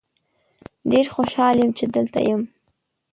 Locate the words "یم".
1.61-1.71, 2.27-2.41